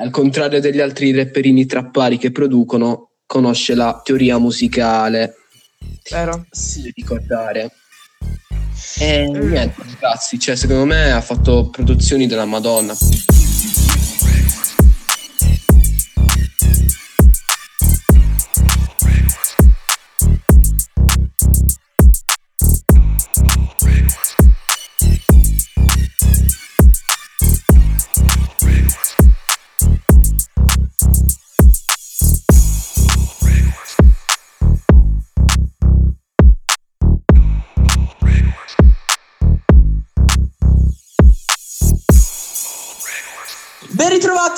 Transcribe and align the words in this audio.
Al 0.00 0.10
contrario 0.10 0.60
degli 0.60 0.78
altri 0.78 1.10
rapperini 1.12 1.66
trappari 1.66 2.18
che 2.18 2.30
producono, 2.30 3.14
conosce 3.26 3.74
la 3.74 4.00
teoria 4.04 4.38
musicale. 4.38 5.34
Vero? 6.08 6.46
Sì, 6.50 6.92
ricordare. 6.94 7.72
E 9.00 9.26
niente, 9.26 9.82
ragazzi, 9.82 10.38
cioè, 10.38 10.54
secondo 10.54 10.84
me 10.84 11.10
ha 11.10 11.20
fatto 11.20 11.68
produzioni 11.70 12.28
della 12.28 12.44
Madonna. 12.44 12.94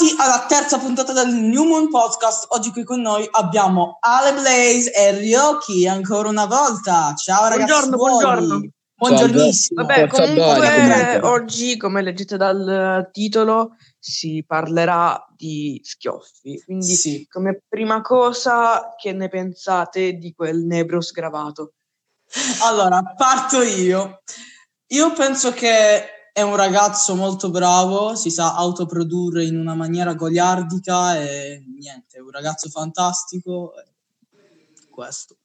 Ben 0.00 0.08
ritrovati 0.08 0.14
alla 0.16 0.46
terza 0.46 0.78
puntata 0.78 1.12
del 1.12 1.28
New 1.34 1.64
Moon 1.64 1.90
Podcast. 1.90 2.46
Oggi 2.50 2.70
qui 2.70 2.84
con 2.84 3.02
noi 3.02 3.28
abbiamo 3.30 3.98
Ale 4.00 4.32
Blaze 4.32 4.92
e 4.92 5.12
Ryoki 5.12 5.86
ancora 5.86 6.28
una 6.28 6.46
volta. 6.46 7.12
Ciao 7.14 7.48
ragazzi. 7.48 7.90
Buongiorno, 7.90 7.96
buongiorno. 7.96 8.70
Buongiornissimo. 8.94 9.84
Vabbè, 9.84 10.06
comunque 10.08 11.20
oggi, 11.20 11.76
come 11.76 12.00
leggete 12.02 12.38
dal 12.38 13.10
titolo, 13.12 13.76
si 13.98 14.42
parlerà 14.46 15.22
di 15.36 15.78
schioffi. 15.84 16.62
Quindi, 16.64 16.94
Sì. 16.94 17.26
come 17.28 17.62
prima 17.68 18.00
cosa, 18.00 18.94
che 18.96 19.12
ne 19.12 19.28
pensate 19.28 20.14
di 20.14 20.32
quel 20.32 20.64
nebro 20.64 21.02
sgravato? 21.02 21.74
Allora, 22.62 23.02
parto 23.16 23.60
io. 23.60 24.22
Io 24.92 25.12
penso 25.12 25.52
che 25.52 26.19
è 26.40 26.42
un 26.42 26.56
ragazzo 26.56 27.14
molto 27.14 27.50
bravo, 27.50 28.14
si 28.14 28.30
sa 28.30 28.56
autoprodurre 28.56 29.44
in 29.44 29.58
una 29.58 29.74
maniera 29.74 30.14
goliardica 30.14 31.20
e 31.20 31.62
niente, 31.78 32.16
è 32.16 32.20
un 32.20 32.30
ragazzo 32.30 32.70
fantastico. 32.70 33.74
Questo. 34.90 35.36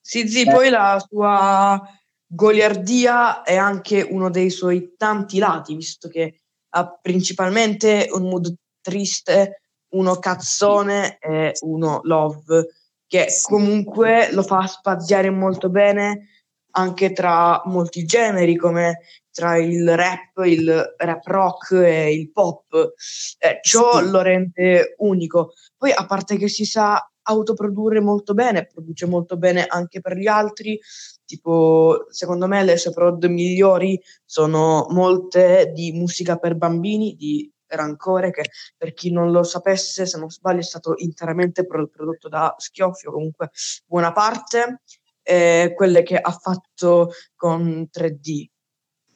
Sì, 0.00 0.26
sì, 0.26 0.44
poi 0.44 0.70
la 0.70 1.02
sua 1.06 1.80
goliardia 2.26 3.42
è 3.42 3.56
anche 3.56 4.00
uno 4.00 4.30
dei 4.30 4.48
suoi 4.50 4.94
tanti 4.96 5.38
lati, 5.38 5.74
visto 5.74 6.08
che 6.08 6.40
ha 6.70 6.88
principalmente 6.88 8.08
un 8.12 8.22
mood 8.22 8.54
triste, 8.80 9.62
uno 9.90 10.16
cazzone 10.16 11.18
e 11.18 11.52
uno 11.60 12.00
love, 12.04 12.76
che 13.06 13.28
comunque 13.42 14.32
lo 14.32 14.42
fa 14.42 14.66
spaziare 14.66 15.28
molto 15.28 15.68
bene 15.68 16.28
anche 16.72 17.12
tra 17.12 17.60
molti 17.64 18.04
generi, 18.04 18.56
come 18.56 19.00
tra 19.40 19.56
il 19.56 19.96
rap, 19.96 20.44
il 20.44 20.94
rap 20.98 21.26
rock 21.26 21.72
e 21.72 22.12
il 22.12 22.30
pop. 22.30 22.92
Eh, 23.38 23.58
ciò 23.62 23.98
Sì. 24.00 24.10
lo 24.10 24.20
rende 24.20 24.94
unico. 24.98 25.54
Poi, 25.78 25.92
a 25.92 26.04
parte 26.04 26.36
che 26.36 26.46
si 26.48 26.66
sa 26.66 27.02
autoprodurre 27.22 28.00
molto 28.00 28.34
bene, 28.34 28.66
produce 28.66 29.06
molto 29.06 29.38
bene 29.38 29.64
anche 29.66 30.00
per 30.02 30.16
gli 30.18 30.26
altri, 30.26 30.78
tipo, 31.24 32.04
secondo 32.10 32.46
me 32.46 32.62
le 32.64 32.76
sue 32.76 32.92
prod 32.92 33.24
migliori 33.24 33.98
sono 34.26 34.86
molte 34.90 35.70
di 35.74 35.92
musica 35.92 36.36
per 36.36 36.56
bambini, 36.56 37.14
di 37.16 37.50
Rancore, 37.66 38.32
che 38.32 38.42
per 38.76 38.92
chi 38.92 39.10
non 39.10 39.30
lo 39.30 39.42
sapesse, 39.42 40.04
se 40.04 40.18
non 40.18 40.28
sbaglio, 40.28 40.58
è 40.58 40.62
stato 40.64 40.94
interamente 40.96 41.64
pro- 41.64 41.86
prodotto 41.88 42.28
da 42.28 42.52
Schioffi, 42.58 43.06
o 43.06 43.12
comunque 43.12 43.50
buona 43.86 44.12
parte, 44.12 44.80
e 45.22 45.72
quelle 45.76 46.02
che 46.02 46.18
ha 46.18 46.32
fatto 46.32 47.12
con 47.36 47.88
3D, 47.90 48.46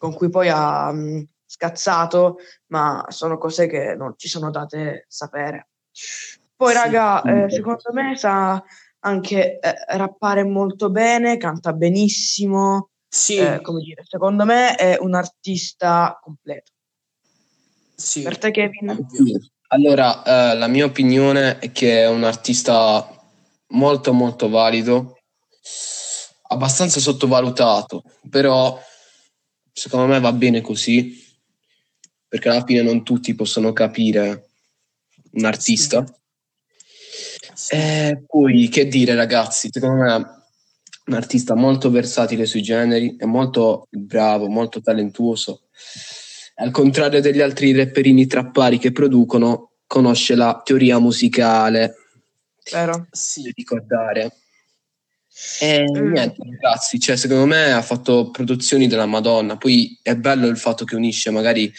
con 0.05 0.13
cui 0.13 0.29
poi 0.29 0.51
ha 0.51 0.93
mh, 0.93 1.27
scazzato, 1.47 2.37
ma 2.67 3.07
sono 3.09 3.39
cose 3.39 3.67
che 3.67 3.95
non 3.95 4.13
ci 4.19 4.29
sono 4.29 4.51
date 4.51 5.07
sapere. 5.09 5.69
Poi, 6.55 6.75
Sì, 6.75 6.79
raga, 6.79 7.23
eh, 7.23 7.51
secondo 7.51 7.91
me 7.91 8.15
sa 8.15 8.63
anche 8.99 9.59
eh, 9.59 9.75
rappare 9.97 10.45
molto 10.45 10.91
bene, 10.91 11.39
canta 11.39 11.73
benissimo, 11.73 12.91
Sì, 13.09 13.39
eh, 13.39 13.63
come 13.63 13.81
dire, 13.81 14.03
secondo 14.07 14.45
me 14.45 14.75
è 14.75 14.99
un 15.01 15.15
artista 15.15 16.19
completo. 16.23 16.73
sì. 17.95 18.21
Per 18.23 18.37
te, 18.37 18.51
Kevin? 18.51 19.07
Allora, 19.69 20.23
eh, 20.23 20.57
la 20.57 20.67
mia 20.67 20.85
opinione 20.85 21.59
è 21.61 21.73
che 21.73 22.03
è 22.03 22.09
un 22.09 22.25
artista 22.25 23.09
molto 23.69 24.13
molto 24.13 24.51
valido, 24.51 25.17
abbastanza 26.49 27.01
sottovalutato, 27.01 28.03
però 28.29 28.79
secondo 29.75 30.07
me 30.07 30.21
va 30.21 30.33
bene 30.33 30.61
così, 30.61 31.23
perché 32.29 32.49
alla 32.49 32.65
fine 32.65 32.83
non 32.83 33.03
tutti 33.03 33.35
possono 33.35 33.73
capire 33.73 34.49
un 35.33 35.45
artista. 35.45 36.05
Sì. 37.53 37.75
E 37.75 38.25
poi, 38.27 38.69
che 38.69 38.87
dire 38.87 39.15
ragazzi, 39.15 39.69
secondo 39.71 40.03
me 40.03 40.15
un 41.07 41.15
artista 41.15 41.55
molto 41.55 41.91
versatile 41.91 42.47
sui 42.47 42.63
generi, 42.63 43.17
è 43.19 43.25
molto 43.25 43.89
bravo, 43.91 44.49
molto 44.49 44.81
talentuoso. 44.81 45.65
Al 46.57 46.71
contrario 46.71 47.21
degli 47.21 47.41
altri 47.41 47.73
rapperini 47.73 48.27
trappari 48.27 48.79
che 48.79 48.93
producono, 48.93 49.73
conosce 49.87 50.35
la 50.35 50.63
teoria 50.65 50.99
musicale, 50.99 51.97
Vero? 52.71 53.07
Sì. 53.11 53.51
ricordare. 53.55 54.33
E 55.61 55.85
Mm. 55.91 56.13
niente, 56.13 56.37
ragazzi, 56.45 56.99
cioè, 56.99 57.17
secondo 57.17 57.47
me 57.47 57.73
ha 57.73 57.83
fatto 57.83 58.31
produzioni 58.31 58.87
della 58.87 59.07
Madonna. 59.07 59.57
Poi 59.57 59.99
è 60.03 60.15
bello 60.17 60.47
il 60.47 60.57
fatto 60.57 60.85
che 60.85 60.95
unisce 60.95 61.31
magari 61.31 61.73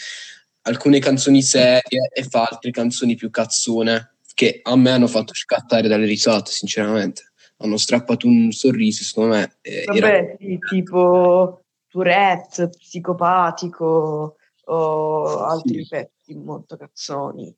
alcune 0.64 1.00
canzoni 1.00 1.42
serie 1.42 2.10
e 2.14 2.24
fa 2.24 2.44
altre 2.44 2.72
canzoni 2.72 3.16
più 3.16 3.30
cazzone, 3.30 4.16
che 4.34 4.60
a 4.64 4.76
me 4.76 4.92
hanno 4.92 5.08
fatto 5.08 5.34
scattare 5.34 5.88
dalle 5.88 6.06
risate, 6.06 6.52
sinceramente. 6.52 7.32
Hanno 7.58 7.78
strappato 7.78 8.28
un 8.28 8.52
sorriso, 8.52 9.04
secondo 9.04 9.36
me. 9.36 9.58
eh, 9.62 9.84
era- 9.84 9.94
Vabbè, 9.94 10.36
sì, 10.40 10.60
tipo 10.70 11.62
Tourette, 11.88 12.70
psicopatico 12.70 14.36
o 14.68 15.38
altri 15.46 15.84
Sì. 15.84 15.88
pezzi 15.88 16.34
molto 16.36 16.76
cazzoni. 16.76 17.56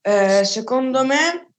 Eh, 0.00 0.44
secondo 0.44 1.04
me, 1.04 1.54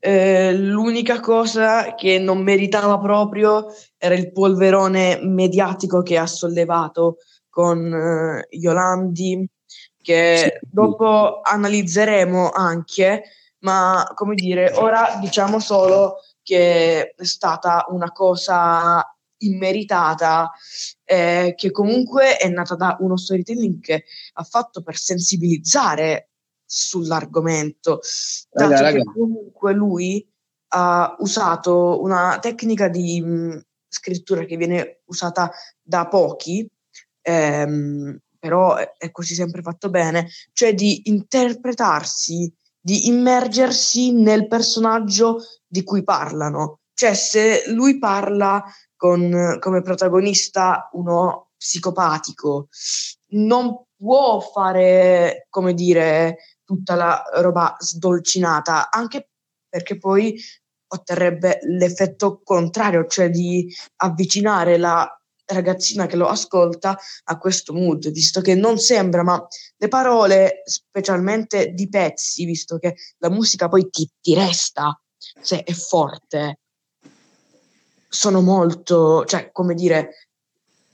eh, 0.00 0.54
l'unica 0.54 1.20
cosa 1.20 1.94
che 1.94 2.18
non 2.18 2.42
meritava 2.42 2.98
proprio 2.98 3.66
era 3.98 4.14
il 4.14 4.32
polverone 4.32 5.20
mediatico 5.22 6.02
che 6.02 6.16
ha 6.16 6.26
sollevato 6.26 7.18
con 7.50 7.92
eh, 7.92 8.46
Yolandi, 8.56 9.46
che 10.02 10.36
Sì. 10.60 10.66
dopo 10.70 11.40
analizzeremo 11.42 12.50
anche, 12.50 13.24
ma 13.60 14.10
come 14.14 14.34
dire, 14.34 14.72
ora 14.74 15.18
diciamo 15.20 15.58
solo 15.60 16.16
che 16.42 17.10
è 17.14 17.24
stata 17.24 17.84
una 17.88 18.10
cosa 18.10 19.04
immeritata, 19.42 20.50
eh, 21.04 21.54
che 21.56 21.70
comunque 21.70 22.36
è 22.38 22.48
nata 22.48 22.74
da 22.74 22.96
uno 23.00 23.16
storytelling 23.16 23.80
che 23.80 24.04
ha 24.34 24.42
fatto 24.44 24.82
per 24.82 24.96
sensibilizzare 24.96 26.29
sull'argomento, 26.72 28.00
dato 28.48 28.70
Raga, 28.70 28.76
che 28.76 28.98
raga. 28.98 29.12
comunque 29.12 29.72
lui 29.72 30.24
ha 30.72 31.16
usato 31.18 32.00
una 32.00 32.38
tecnica 32.40 32.86
di 32.86 33.20
mh, 33.20 33.60
scrittura 33.88 34.44
che 34.44 34.56
viene 34.56 35.00
usata 35.06 35.50
da 35.82 36.06
pochi, 36.06 36.64
ehm, 37.22 38.18
però 38.38 38.76
è 38.76 39.10
così 39.10 39.34
sempre 39.34 39.62
fatto 39.62 39.90
bene, 39.90 40.28
cioè 40.52 40.72
di 40.72 41.08
interpretarsi, 41.08 42.52
di 42.80 43.08
immergersi 43.08 44.12
nel 44.12 44.46
personaggio 44.46 45.42
di 45.66 45.82
cui 45.82 46.04
parlano. 46.04 46.78
Cioè, 46.94 47.14
se 47.14 47.64
lui 47.66 47.98
parla 47.98 48.62
con 48.94 49.56
come 49.58 49.82
protagonista 49.82 50.88
uno 50.92 51.48
psicopatico, 51.56 52.68
non 53.32 53.84
può 53.96 54.40
fare, 54.40 55.46
come 55.50 55.74
dire, 55.74 56.36
tutta 56.70 56.94
la 56.94 57.20
roba 57.40 57.74
sdolcinata, 57.80 58.90
anche 58.90 59.30
perché 59.68 59.98
poi 59.98 60.40
otterrebbe 60.92 61.58
l'effetto 61.62 62.42
contrario, 62.44 63.06
cioè 63.08 63.28
di 63.28 63.74
avvicinare 63.96 64.76
la 64.78 65.04
ragazzina 65.46 66.06
che 66.06 66.14
lo 66.14 66.28
ascolta 66.28 66.96
a 67.24 67.38
questo 67.38 67.72
mood, 67.72 68.08
visto 68.12 68.40
che 68.40 68.54
non 68.54 68.78
sembra, 68.78 69.24
ma 69.24 69.44
le 69.76 69.88
parole, 69.88 70.62
specialmente 70.64 71.72
di 71.72 71.88
pezzi, 71.88 72.44
visto 72.44 72.78
che 72.78 72.94
la 73.18 73.30
musica 73.30 73.68
poi 73.68 73.90
ti, 73.90 74.08
ti 74.20 74.32
resta 74.32 74.96
se 75.18 75.64
è 75.64 75.72
forte, 75.72 76.60
sono 78.08 78.40
molto, 78.42 79.24
cioè, 79.24 79.50
come 79.50 79.74
dire, 79.74 80.28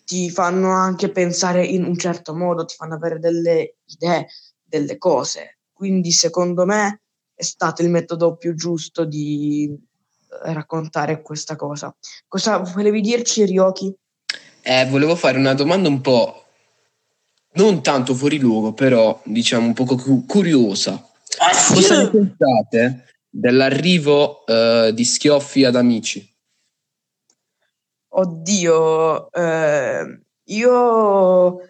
ti 0.07 0.31
fanno 0.31 0.71
anche 0.71 1.11
pensare 1.11 1.67
in 1.67 1.85
un 1.85 1.99
certo 1.99 2.35
modo, 2.35 2.65
ti 2.65 2.77
fanno 2.77 2.95
avere 2.95 3.19
delle 3.19 3.77
idee, 3.85 4.27
delle 4.63 4.97
cose. 4.97 5.56
Quindi, 5.77 6.11
secondo 6.11 6.65
me, 6.65 7.03
è 7.35 7.43
stato 7.43 7.83
il 7.83 7.91
metodo 7.91 8.37
più 8.37 8.55
giusto 8.55 9.05
di 9.05 9.71
eh, 9.71 10.53
raccontare 10.55 11.21
questa 11.21 11.55
cosa. 11.55 11.95
Cosa 12.27 12.57
volevi 12.57 13.03
dirci, 13.03 13.45
Ryoki? 13.45 13.95
Eh, 14.63 14.87
volevo 14.87 15.15
fare 15.15 15.37
una 15.37 15.53
domanda 15.53 15.91
un 15.91 16.01
po' 16.01 16.45
non 17.57 17.83
tanto 17.83 18.15
fuori 18.15 18.39
luogo, 18.39 18.73
però 18.73 19.21
diciamo 19.25 19.67
un 19.67 19.75
poco 19.75 19.97
curiosa. 20.27 20.93
Ah, 21.39 21.75
Cosa 21.75 22.05
ne 22.05 22.09
pensate 22.09 23.05
dell'arrivo 23.29 24.45
uh, 24.47 24.91
di 24.93 25.05
Schioffi 25.05 25.63
ad 25.65 25.77
Amici? 25.77 26.27
Oddio, 28.09 29.31
eh, 29.31 30.21
io 30.45 31.61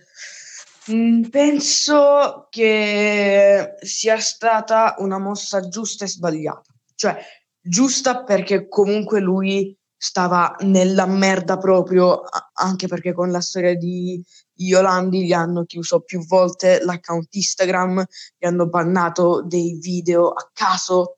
penso 1.30 2.46
che 2.50 3.74
sia 3.80 4.18
stata 4.18 4.94
una 4.98 5.18
mossa 5.18 5.68
giusta 5.68 6.04
e 6.04 6.08
sbagliata. 6.08 6.72
Cioè, 6.94 7.16
giusta 7.60 8.22
perché 8.22 8.68
comunque 8.68 9.20
lui 9.20 9.76
stava 9.96 10.54
nella 10.60 11.06
merda 11.06 11.56
proprio, 11.58 12.22
anche 12.54 12.86
perché 12.86 13.12
con 13.12 13.30
la 13.30 13.40
storia 13.40 13.74
di 13.74 14.22
Yolandi 14.54 15.24
gli 15.24 15.32
hanno 15.32 15.64
chiuso 15.64 16.00
più 16.00 16.24
volte 16.26 16.82
l'account 16.82 17.34
Instagram, 17.34 18.04
gli 18.38 18.46
hanno 18.46 18.68
bannato 18.68 19.42
dei 19.42 19.78
video 19.80 20.28
a 20.28 20.48
caso. 20.52 21.16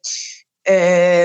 E, 0.63 0.73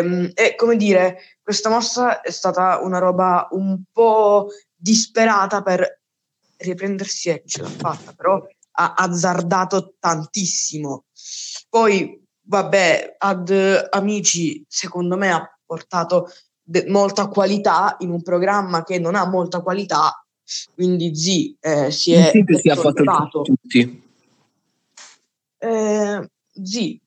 ehm, 0.01 0.31
e 0.33 0.55
come 0.55 0.75
dire, 0.75 1.17
questa 1.41 1.69
mossa 1.69 2.21
è 2.21 2.31
stata 2.31 2.79
una 2.81 2.99
roba 2.99 3.47
un 3.51 3.83
po' 3.91 4.47
disperata 4.75 5.61
per 5.61 6.02
riprendersi 6.63 7.29
e 7.29 7.43
ce 7.45 7.61
l'ha 7.61 7.69
fatta, 7.69 8.13
però 8.13 8.41
ha 8.75 8.93
azzardato 8.95 9.95
tantissimo. 9.99 11.05
Poi, 11.69 12.21
vabbè, 12.41 13.15
ad 13.17 13.87
Amici, 13.91 14.63
secondo 14.67 15.17
me 15.17 15.31
ha 15.31 15.59
portato 15.65 16.31
de- 16.61 16.85
molta 16.87 17.27
qualità 17.27 17.95
in 17.99 18.09
un 18.09 18.21
programma 18.21 18.83
che 18.83 18.99
non 18.99 19.15
ha 19.15 19.27
molta 19.27 19.61
qualità, 19.61 20.25
quindi 20.73 21.15
Z 21.15 21.55
eh, 21.59 21.91
si 21.91 22.13
è... 22.13 22.31
Sì, 22.31 22.43
si 22.59 22.69
è 22.69 22.75
fatto 22.75 23.41
tutti. 23.41 24.03
Eh, 25.57 26.29
Z, 26.63 26.97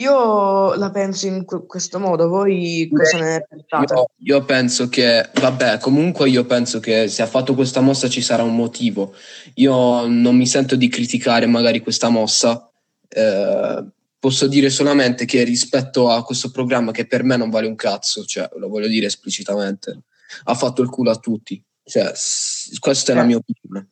io 0.00 0.74
la 0.74 0.90
penso 0.90 1.26
in 1.26 1.44
questo 1.44 1.98
modo, 1.98 2.28
voi 2.28 2.88
cosa 2.92 3.18
Beh, 3.18 3.24
ne 3.24 3.46
pensate? 3.48 3.94
Io, 3.94 4.10
io, 4.18 4.44
penso 4.44 4.88
che, 4.88 5.28
vabbè, 5.32 5.78
comunque 5.78 6.28
io 6.28 6.44
penso 6.44 6.78
che 6.78 7.08
se 7.08 7.22
ha 7.22 7.26
fatto 7.26 7.54
questa 7.54 7.80
mossa 7.80 8.08
ci 8.08 8.22
sarà 8.22 8.44
un 8.44 8.54
motivo. 8.54 9.14
Io 9.54 10.06
non 10.06 10.36
mi 10.36 10.46
sento 10.46 10.76
di 10.76 10.88
criticare 10.88 11.46
magari 11.46 11.80
questa 11.80 12.10
mossa, 12.10 12.70
eh, 13.08 13.84
posso 14.20 14.46
dire 14.46 14.70
solamente 14.70 15.24
che 15.24 15.42
rispetto 15.42 16.10
a 16.10 16.22
questo 16.22 16.52
programma 16.52 16.92
che 16.92 17.08
per 17.08 17.24
me 17.24 17.36
non 17.36 17.50
vale 17.50 17.66
un 17.66 17.74
cazzo, 17.74 18.24
cioè 18.24 18.48
lo 18.56 18.68
voglio 18.68 18.86
dire 18.86 19.06
esplicitamente, 19.06 20.02
ha 20.44 20.54
fatto 20.54 20.80
il 20.80 20.90
culo 20.90 21.10
a 21.10 21.16
tutti. 21.16 21.60
Cioè, 21.82 22.12
questa 22.78 23.12
è 23.12 23.14
eh. 23.16 23.18
la 23.18 23.24
mia 23.24 23.36
opinione. 23.38 23.88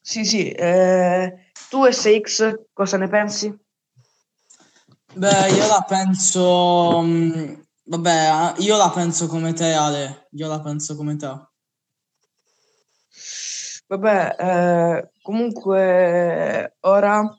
Sì, 0.00 0.24
sì. 0.24 0.48
Eh, 0.48 1.50
tu 1.68 1.84
SX 1.84 2.68
cosa 2.72 2.96
ne 2.96 3.08
pensi? 3.08 3.54
Beh, 5.16 5.48
io 5.48 5.66
la 5.66 5.82
penso. 5.88 7.00
Mm, 7.02 7.54
vabbè, 7.84 8.54
io 8.58 8.76
la 8.76 8.90
penso 8.90 9.26
come 9.26 9.54
te, 9.54 9.72
Ale. 9.72 10.28
Io 10.32 10.46
la 10.46 10.60
penso 10.60 10.94
come 10.94 11.16
te. 11.16 11.40
Vabbè, 13.86 14.36
eh, 14.38 15.10
comunque 15.22 16.76
ora 16.80 17.38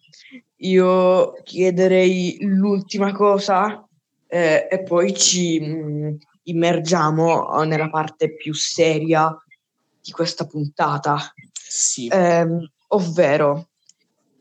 io 0.55 1.33
chiederei 1.43 2.37
l'ultima 2.41 3.11
cosa 3.11 3.87
eh, 4.25 4.67
e 4.71 4.81
poi 4.81 5.15
ci 5.15 5.59
mh, 5.59 5.75
mm, 5.75 6.15
immergiamo 6.45 7.61
nella 7.63 7.91
parte 7.91 8.33
più 8.33 8.55
seria 8.55 9.37
di 10.01 10.11
questa 10.11 10.47
puntata. 10.47 11.31
Sì. 11.53 12.07
Eh, 12.07 12.71
ovvero, 12.87 13.67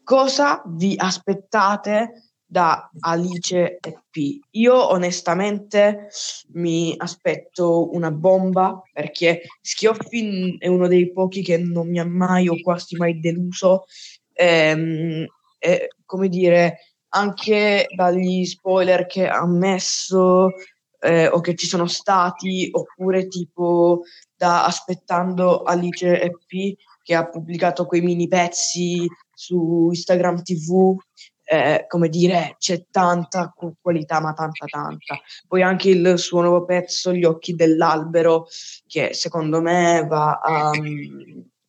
cosa 0.03 0.63
vi 0.65 0.95
aspettate 0.97 2.26
da 2.47 2.89
Alice 3.01 3.79
e 3.81 3.99
P. 4.11 4.39
Io 4.53 4.91
onestamente 4.91 6.09
mi 6.53 6.95
aspetto 6.97 7.93
una 7.93 8.13
bomba 8.13 8.81
perché 8.93 9.43
Schioffi 9.61 10.57
è 10.59 10.69
uno 10.69 10.87
dei 10.87 11.11
pochi 11.13 11.43
che 11.43 11.59
non 11.59 11.91
mi 11.91 11.99
ha 11.99 12.07
mai 12.07 12.49
o 12.49 12.61
quasi 12.63 12.97
mai 12.97 13.19
deluso. 13.19 13.85
Ehm, 14.33 15.27
e, 15.59 15.89
come 16.05 16.29
dire, 16.29 16.79
anche 17.09 17.87
dagli 17.95 18.45
spoiler 18.45 19.07
che 19.07 19.27
ha 19.27 19.47
messo 19.47 20.51
eh, 21.01 21.27
o 21.29 21.41
che 21.41 21.55
ci 21.55 21.67
sono 21.67 21.87
stati, 21.87 22.69
oppure 22.71 23.27
tipo 23.29 24.03
da 24.37 24.65
aspettando 24.65 25.63
Alice 25.63 26.21
e 26.21 26.31
P 26.47 26.75
che 27.03 27.15
ha 27.15 27.29
pubblicato 27.29 27.87
quei 27.87 28.01
mini 28.01 28.27
pezzi 28.29 29.07
su 29.33 29.89
Instagram 29.93 30.43
TV 30.43 30.97
eh, 31.49 31.85
come 31.87 32.09
dire, 32.09 32.57
c'è 32.59 32.87
tanta 32.91 33.55
qualità, 33.81 34.21
ma 34.21 34.33
tanta, 34.33 34.67
tanta. 34.67 35.17
Poi 35.47 35.63
anche 35.63 35.91
il 35.91 36.19
suo 36.19 36.41
nuovo 36.41 36.65
pezzo, 36.65 37.13
Gli 37.13 37.25
occhi 37.25 37.55
dell'albero, 37.55 38.47
che 38.87 39.15
secondo 39.15 39.61
me 39.61 40.05
va 40.09 40.41
a, 40.43 40.71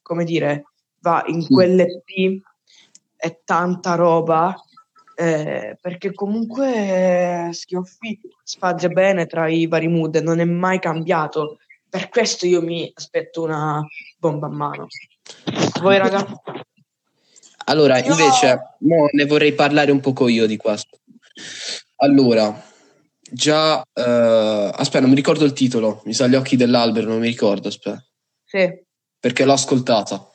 come 0.02 0.24
dire, 0.24 0.66
va 1.02 1.24
in 1.28 1.44
sì. 1.44 1.54
quell'EP, 1.54 2.42
è 3.16 3.40
tanta 3.44 3.94
roba, 3.94 4.56
eh, 5.16 5.78
perché 5.80 6.12
comunque 6.14 7.50
Schioffi 7.52 8.20
spazia 8.44 8.90
bene 8.90 9.28
tra 9.28 9.48
i 9.48 9.68
vari 9.68 9.88
mood, 9.88 10.16
non 10.18 10.40
è 10.40 10.46
mai 10.46 10.80
cambiato. 10.80 11.60
Per 11.90 12.10
questo 12.10 12.48
io 12.48 12.62
mi 12.62 12.92
aspetto 12.94 13.44
una 13.44 13.82
bomba 14.18 14.48
a 14.48 14.52
mano. 14.52 14.88
Voi 15.82 15.98
ragazzi? 16.00 16.57
Allora, 17.70 17.98
invece, 18.00 18.76
no, 18.80 19.08
ne 19.12 19.26
vorrei 19.26 19.54
parlare 19.54 19.92
un 19.92 20.00
poco 20.00 20.28
io 20.28 20.46
di 20.46 20.58
questo. 20.58 21.00
Allora, 21.98 22.64
già... 23.30 23.80
Uh, 23.80 24.72
aspetta, 24.74 25.02
non 25.02 25.10
mi 25.10 25.16
ricordo 25.16 25.44
il 25.44 25.54
titolo. 25.54 26.02
Mi 26.06 26.14
sa 26.14 26.28
gli 26.28 26.36
occhi 26.36 26.56
dell'albero, 26.56 27.10
non 27.10 27.20
mi 27.20 27.28
ricordo, 27.28 27.68
aspetta. 27.68 28.04
Sì. 28.46 28.86
Perché 29.20 29.44
l'ho 29.44 29.54
ascoltata. 29.54 30.30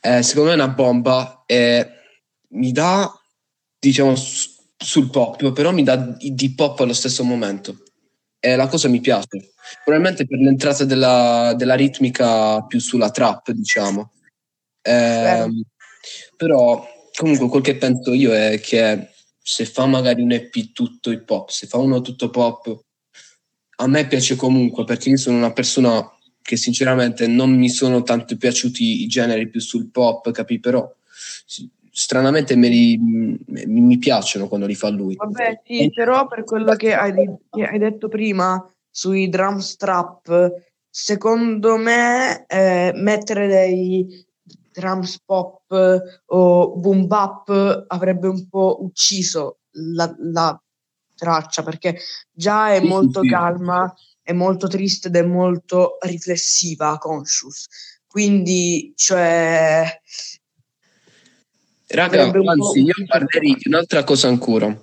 Eh, 0.00 0.22
secondo 0.22 0.48
me 0.48 0.56
è 0.56 0.62
una 0.62 0.72
bomba 0.72 1.44
e 1.46 1.88
mi 2.48 2.72
dà, 2.72 3.12
diciamo, 3.78 4.14
sul 4.16 5.10
pop, 5.10 5.52
però 5.52 5.70
mi 5.70 5.84
dà 5.84 5.96
di 5.96 6.54
pop 6.54 6.80
allo 6.80 6.94
stesso 6.94 7.22
momento. 7.22 7.84
E 8.40 8.56
la 8.56 8.66
cosa 8.66 8.88
mi 8.88 9.00
piace. 9.00 9.52
Probabilmente 9.84 10.26
per 10.26 10.38
l'entrata 10.40 10.84
della, 10.84 11.54
della 11.54 11.74
ritmica 11.74 12.64
più 12.64 12.80
sulla 12.80 13.10
trap, 13.10 13.52
diciamo. 13.52 14.14
Eh, 14.82 15.46
però 16.40 16.82
comunque 17.14 17.48
quel 17.50 17.60
che 17.60 17.76
penso 17.76 18.14
io 18.14 18.32
è 18.32 18.58
che 18.60 19.08
se 19.42 19.66
fa 19.66 19.84
magari 19.84 20.22
un 20.22 20.32
EP 20.32 20.72
tutto 20.72 21.10
hip 21.10 21.28
hop, 21.28 21.50
se 21.50 21.66
fa 21.66 21.76
uno 21.76 22.00
tutto 22.00 22.30
pop, 22.30 22.82
a 23.76 23.86
me 23.86 24.06
piace 24.06 24.36
comunque 24.36 24.84
perché 24.84 25.10
io 25.10 25.18
sono 25.18 25.36
una 25.36 25.52
persona 25.52 26.02
che 26.40 26.56
sinceramente 26.56 27.26
non 27.26 27.50
mi 27.54 27.68
sono 27.68 28.02
tanto 28.02 28.38
piaciuti 28.38 29.02
i 29.02 29.06
generi 29.06 29.50
più 29.50 29.60
sul 29.60 29.90
pop, 29.90 30.30
capì? 30.30 30.58
Però 30.60 30.90
stranamente 31.90 32.56
me 32.56 32.68
li, 32.68 32.96
mi, 32.96 33.38
mi 33.46 33.98
piacciono 33.98 34.48
quando 34.48 34.64
li 34.64 34.74
fa 34.74 34.88
lui. 34.88 35.16
Vabbè, 35.16 35.60
sì, 35.62 35.90
però 35.94 36.26
per 36.26 36.44
quello 36.44 36.74
che 36.74 36.94
hai, 36.94 37.12
che 37.50 37.64
hai 37.64 37.78
detto 37.78 38.08
prima 38.08 38.66
sui 38.88 39.28
drum 39.28 39.58
strap, 39.58 40.54
secondo 40.88 41.76
me 41.76 42.46
eh, 42.46 42.92
mettere 42.94 43.46
dei 43.46 44.28
trams 44.72 45.20
pop 45.24 45.62
o 46.26 46.76
boom 46.76 47.06
bap 47.06 47.84
avrebbe 47.88 48.28
un 48.28 48.48
po' 48.48 48.78
ucciso 48.82 49.58
la, 49.72 50.14
la 50.18 50.60
traccia 51.20 51.62
perché 51.62 51.98
già 52.32 52.72
è 52.72 52.80
molto 52.80 53.20
calma, 53.20 53.92
è 54.22 54.32
molto 54.32 54.66
triste 54.66 55.08
ed 55.08 55.16
è 55.16 55.22
molto 55.22 55.98
riflessiva, 56.00 56.96
conscious. 56.98 57.66
Quindi, 58.06 58.92
cioè... 58.96 60.00
Raga, 61.88 62.22
anzi, 62.22 62.80
io 62.80 62.94
parlerei 63.06 63.54
di 63.54 63.68
un'altra 63.68 64.02
cosa 64.04 64.28
ancora. 64.28 64.74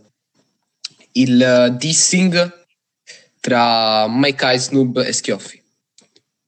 Il 1.14 1.70
uh, 1.70 1.76
dissing 1.76 2.66
tra 3.40 4.08
Mike 4.08 4.46
Eisnub 4.46 4.98
e 4.98 5.14
Schioffi. 5.14 5.64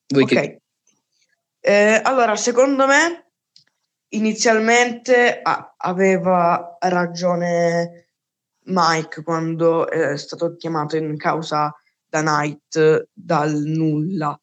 Voi 0.08 0.24
ok. 0.24 0.30
Che... 0.30 0.62
Eh, 1.62 2.02
allora, 2.04 2.36
secondo 2.36 2.86
me 2.86 3.29
inizialmente 4.10 5.40
ah, 5.42 5.74
aveva 5.78 6.78
ragione 6.80 8.08
Mike 8.66 9.24
quando 9.24 9.88
è 9.88 10.18
stato 10.18 10.56
chiamato 10.56 10.98
in 10.98 11.18
causa 11.18 11.74
da 12.08 12.22
Knight 12.22 13.10
dal 13.14 13.54
nulla. 13.54 14.40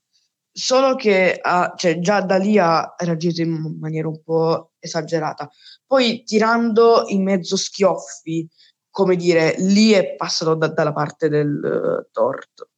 Solo 0.50 0.94
che 0.94 1.38
ah, 1.40 1.75
cioè, 1.76 1.99
già 1.99 2.23
da 2.23 2.37
lì 2.37 2.58
ha 2.58 2.94
reagito 2.96 3.42
in 3.42 3.76
maniera 3.78 4.08
un 4.08 4.23
po' 4.23 4.73
esagerata. 4.78 5.50
Poi 5.87 6.23
tirando 6.25 7.04
in 7.08 7.23
mezzo 7.23 7.56
schioffi 7.56 8.49
come 8.96 9.16
dire, 9.16 9.56
lì 9.58 9.90
è 9.92 10.14
passato 10.16 10.54
da, 10.54 10.68
dalla 10.68 10.94
parte 10.94 11.28
del 11.28 11.61
uh, 11.62 12.08
torto. 12.12 12.70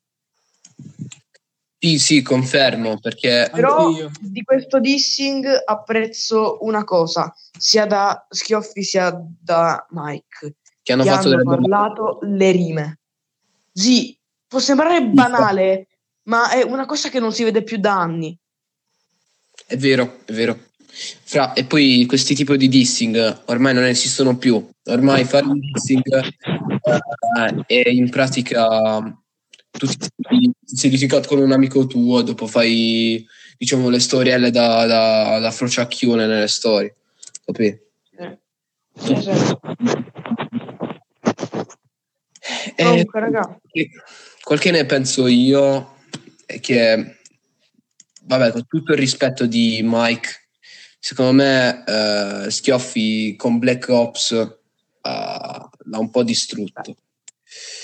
Sì, 1.80 1.98
sì, 1.98 2.22
confermo, 2.22 2.98
perché... 2.98 3.48
Però 3.52 3.86
Anch'io. 3.86 4.10
di 4.20 4.42
questo 4.42 4.80
dissing 4.80 5.46
apprezzo 5.64 6.58
una 6.62 6.82
cosa, 6.82 7.32
sia 7.56 7.86
da 7.86 8.26
Schioffi 8.28 8.82
sia 8.82 9.16
da 9.40 9.86
Mike, 9.90 10.56
che 10.82 10.92
hanno 10.92 11.04
che 11.04 11.08
fatto 11.10 11.28
hanno 11.28 11.44
parlato 11.44 12.18
le 12.22 12.50
rime. 12.50 12.98
Sì, 13.72 14.18
può 14.48 14.58
sembrare 14.58 15.06
banale, 15.06 15.86
ma 16.24 16.50
è 16.50 16.62
una 16.62 16.84
cosa 16.84 17.10
che 17.10 17.20
non 17.20 17.32
si 17.32 17.44
vede 17.44 17.62
più 17.62 17.78
da 17.78 17.96
anni. 17.96 18.36
È 19.64 19.76
vero, 19.76 20.18
è 20.24 20.32
vero. 20.32 20.58
Fra, 20.90 21.52
e 21.52 21.64
poi 21.64 22.06
questi 22.08 22.34
tipi 22.34 22.56
di 22.56 22.68
dissing 22.68 23.42
ormai 23.44 23.72
non 23.72 23.84
esistono 23.84 24.36
più. 24.36 24.68
Ormai 24.86 25.24
fare 25.24 25.46
un 25.46 25.60
dissing 25.60 26.02
eh, 26.16 27.64
è 27.66 27.88
in 27.88 28.10
pratica 28.10 29.16
tu 29.70 29.86
ti, 29.86 30.52
sei 30.64 30.90
litigato 30.90 31.28
con 31.28 31.38
un 31.38 31.52
amico 31.52 31.86
tuo, 31.86 32.22
dopo 32.22 32.46
fai 32.46 33.26
diciamo 33.56 33.88
le 33.88 33.98
storielle 33.98 34.50
da, 34.50 34.86
da, 34.86 35.38
da 35.38 35.50
frociacchione 35.50 36.26
nelle 36.26 36.48
storie. 36.48 36.96
Capì? 37.44 37.86
E 42.76 42.84
Comunque, 42.84 43.20
raga, 43.20 43.60
quel 44.42 44.58
che 44.58 44.70
ne 44.70 44.86
penso 44.86 45.26
io 45.26 45.96
è 46.46 46.60
che, 46.60 47.18
vabbè, 48.22 48.52
con 48.52 48.66
tutto 48.66 48.92
il 48.92 48.98
rispetto 48.98 49.46
di 49.46 49.80
Mike, 49.82 50.48
secondo 50.98 51.32
me 51.32 51.84
eh, 51.84 52.50
Schioffi 52.50 53.36
con 53.36 53.58
Black 53.58 53.88
Ops 53.88 54.30
eh, 54.32 54.48
l'ha 55.02 55.98
un 55.98 56.10
po' 56.10 56.22
distrutto. 56.22 56.96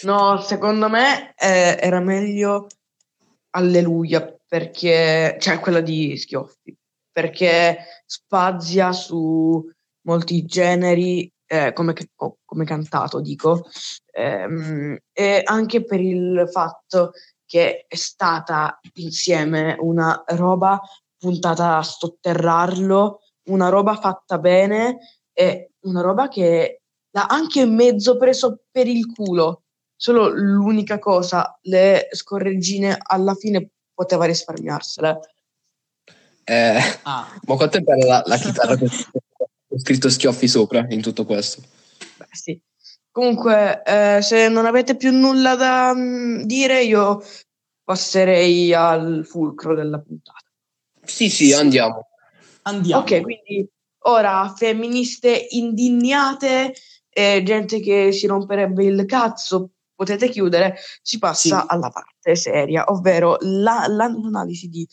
No, 0.02 0.40
secondo 0.40 0.88
me 0.88 1.34
eh, 1.36 1.78
era 1.80 2.00
meglio 2.00 2.66
Alleluia, 3.50 4.36
perché, 4.46 5.36
cioè 5.40 5.60
quella 5.60 5.80
di 5.80 6.16
Schioffi, 6.16 6.76
perché 7.10 8.02
spazia 8.04 8.92
su 8.92 9.64
molti 10.02 10.44
generi, 10.44 11.30
eh, 11.46 11.72
come, 11.72 11.94
co- 12.14 12.38
come 12.44 12.64
cantato 12.64 13.20
dico, 13.20 13.68
ehm, 14.12 14.96
e 15.12 15.42
anche 15.44 15.84
per 15.84 16.00
il 16.00 16.48
fatto 16.50 17.12
che 17.46 17.84
è 17.86 17.96
stata 17.96 18.80
insieme 18.94 19.76
una 19.78 20.22
roba 20.28 20.80
puntata 21.16 21.76
a 21.76 21.82
sotterrarlo, 21.82 23.20
una 23.50 23.68
roba 23.68 23.96
fatta 23.96 24.38
bene 24.38 24.98
e 25.32 25.72
una 25.82 26.00
roba 26.00 26.28
che 26.28 26.82
anche 27.22 27.64
mezzo 27.66 28.16
preso 28.16 28.64
per 28.70 28.86
il 28.86 29.12
culo. 29.12 29.62
Solo 29.96 30.28
l'unica 30.28 30.98
cosa, 30.98 31.58
le 31.62 32.08
scorreggine 32.10 32.98
alla 33.00 33.34
fine 33.34 33.70
poteva 33.94 34.24
risparmiarsele. 34.24 35.20
Eh, 36.44 36.78
Ah, 37.04 37.26
ma 37.46 37.56
quanto 37.56 37.78
è 37.78 37.80
bella 37.80 38.06
la, 38.06 38.22
la 38.26 38.36
chitarra 38.36 38.76
con 38.76 38.88
scritto 39.78 40.10
Schioffi 40.10 40.46
sopra 40.46 40.84
in 40.90 41.00
tutto 41.00 41.24
questo? 41.24 41.62
Beh, 42.16 42.26
sì. 42.30 42.60
Comunque, 43.10 43.82
eh, 43.84 44.20
se 44.22 44.48
non 44.48 44.66
avete 44.66 44.96
più 44.96 45.12
nulla 45.12 45.54
da 45.54 45.94
mm, 45.94 46.42
dire, 46.42 46.82
io 46.82 47.22
passerei 47.84 48.74
al 48.74 49.24
fulcro 49.24 49.74
della 49.74 50.00
puntata. 50.00 50.40
Sì, 51.04 51.30
sì, 51.30 51.52
andiamo. 51.52 52.08
andiamo. 52.62 53.02
Ok, 53.02 53.20
quindi 53.20 53.68
ora 54.06 54.52
femministe 54.56 55.46
indignate 55.50 56.74
e 57.14 57.42
gente 57.44 57.78
che 57.80 58.10
si 58.12 58.26
romperebbe 58.26 58.84
il 58.84 59.04
cazzo, 59.06 59.70
potete 59.94 60.28
chiudere, 60.28 60.76
si 61.00 61.18
passa 61.20 61.60
Sì. 61.60 61.64
alla 61.68 61.88
parte 61.88 62.34
seria, 62.34 62.84
ovvero 62.88 63.36
la- 63.40 63.86
l'analisi 63.88 64.68
di 64.68 64.86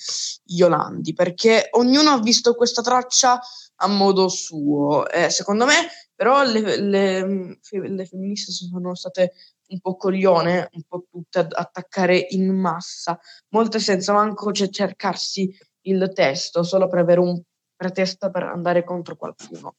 Yolandi, 0.46 1.14
perché 1.14 1.70
ognuno 1.72 2.12
ha 2.12 2.20
visto 2.20 2.54
questa 2.54 2.84
traccia 2.84 3.40
a 3.78 3.88
modo 3.88 4.28
suo. 4.30 5.10
Eh, 5.10 5.32
secondo 5.32 5.66
me, 5.66 5.74
però, 6.16 6.44
le, 6.44 6.78
le- 6.80 7.58
le 7.72 8.06
femministe 8.06 8.52
sono 8.52 8.94
state 8.94 9.34
un 9.70 9.80
po' 9.80 9.96
coglione, 9.96 10.70
un 10.74 10.84
po' 10.88 11.06
tutte 11.10 11.40
ad 11.40 11.52
attaccare 11.56 12.28
in 12.30 12.54
massa, 12.54 13.20
molte 13.50 13.80
senza 13.80 14.14
manco 14.14 14.52
ce- 14.52 14.70
cercarsi 14.70 15.52
il 15.86 16.12
testo, 16.14 16.62
solo 16.62 16.88
per 16.88 17.00
avere 17.00 17.22
un 17.22 17.42
pretesto 17.76 18.30
per 18.30 18.44
andare 18.44 18.84
contro 18.84 19.16
qualcuno. 19.16 19.78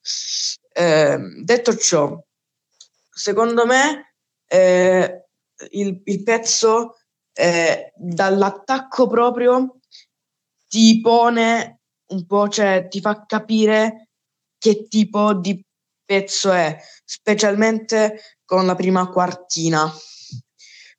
Eh, 0.72 1.16
detto 1.44 1.76
ciò, 1.76 2.20
secondo 3.12 3.66
me 3.66 4.14
eh, 4.46 5.26
il, 5.70 6.00
il 6.04 6.22
pezzo 6.22 6.96
eh, 7.32 7.92
dall'attacco 7.96 9.06
proprio 9.06 9.78
ti 10.68 11.00
pone 11.00 11.80
un 12.08 12.26
po', 12.26 12.48
cioè 12.48 12.88
ti 12.88 13.00
fa 13.00 13.24
capire 13.26 14.08
che 14.58 14.86
tipo 14.88 15.34
di 15.34 15.64
pezzo 16.04 16.52
è, 16.52 16.76
specialmente 17.04 18.38
con 18.44 18.66
la 18.66 18.74
prima 18.74 19.08
quartina. 19.08 19.90